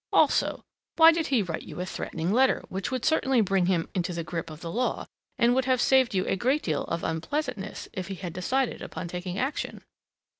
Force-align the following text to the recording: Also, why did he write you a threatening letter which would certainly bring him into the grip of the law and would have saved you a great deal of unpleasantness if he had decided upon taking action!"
Also, 0.11 0.63
why 0.95 1.11
did 1.11 1.27
he 1.27 1.43
write 1.43 1.61
you 1.61 1.79
a 1.79 1.85
threatening 1.85 2.33
letter 2.33 2.63
which 2.69 2.89
would 2.89 3.05
certainly 3.05 3.39
bring 3.39 3.67
him 3.67 3.87
into 3.93 4.13
the 4.13 4.23
grip 4.23 4.49
of 4.49 4.61
the 4.61 4.71
law 4.71 5.05
and 5.37 5.53
would 5.53 5.65
have 5.65 5.79
saved 5.79 6.15
you 6.15 6.25
a 6.25 6.35
great 6.35 6.63
deal 6.63 6.85
of 6.85 7.03
unpleasantness 7.03 7.87
if 7.93 8.07
he 8.07 8.15
had 8.15 8.33
decided 8.33 8.81
upon 8.81 9.07
taking 9.07 9.37
action!" 9.37 9.83